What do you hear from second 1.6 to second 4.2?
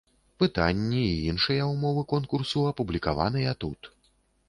ўмовы конкурсу апублікаваныя тут.